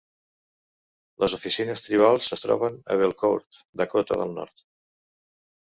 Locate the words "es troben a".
2.37-2.99